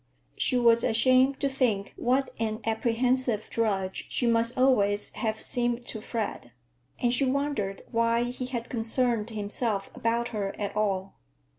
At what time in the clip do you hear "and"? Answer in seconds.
6.99-7.13